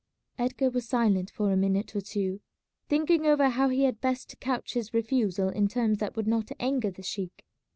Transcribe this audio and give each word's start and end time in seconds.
Edgar 0.39 0.71
was 0.71 0.87
silent 0.89 1.29
for 1.29 1.51
a 1.51 1.55
minute 1.55 1.95
or 1.95 2.01
two, 2.01 2.41
thinking 2.89 3.27
over 3.27 3.49
how 3.49 3.69
he 3.69 3.83
had 3.83 4.01
best 4.01 4.39
couch 4.39 4.73
his 4.73 4.95
refusal 4.95 5.49
in 5.49 5.67
terms 5.67 5.99
that 5.99 6.15
would 6.15 6.25
not 6.25 6.51
anger 6.59 6.89
the 6.89 7.03
sheik. 7.03 7.45